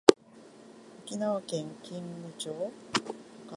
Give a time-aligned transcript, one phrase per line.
[1.05, 2.73] 沖縄県金武町